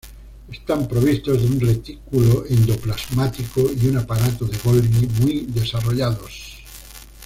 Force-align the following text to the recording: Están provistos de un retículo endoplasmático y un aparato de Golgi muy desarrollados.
Están 0.51 0.87
provistos 0.87 1.39
de 1.43 1.47
un 1.47 1.59
retículo 1.59 2.43
endoplasmático 2.49 3.69
y 3.79 3.85
un 3.85 3.97
aparato 3.99 4.45
de 4.45 4.57
Golgi 4.57 5.05
muy 5.23 5.41
desarrollados. 5.47 6.63